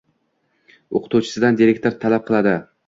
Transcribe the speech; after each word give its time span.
Oʻqituvchidan 1.01 1.61
direktor 1.63 2.03
talab 2.05 2.29
qiladi. 2.33 2.61